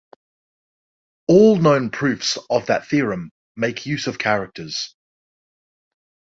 All 1.27 1.57
known 1.57 1.91
proofs 1.91 2.39
of 2.49 2.65
that 2.65 2.87
theorem 2.87 3.29
make 3.55 3.85
use 3.85 4.07
of 4.07 4.17
characters. 4.17 4.95